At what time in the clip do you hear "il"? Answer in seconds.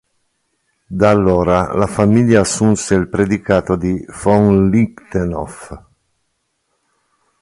2.95-3.07